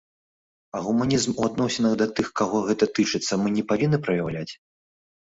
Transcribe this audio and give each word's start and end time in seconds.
А 0.77 0.79
гуманізм 0.85 1.33
у 1.33 1.43
адносінах 1.47 1.93
да 2.01 2.07
тых, 2.19 2.31
каго 2.41 2.61
гэта 2.69 2.87
тычыцца, 2.99 3.33
мы 3.43 3.47
не 3.57 3.63
павінны 3.73 3.99
праяўляць? 4.07 4.53